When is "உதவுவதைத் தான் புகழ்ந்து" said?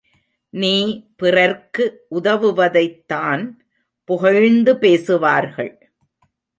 2.15-4.77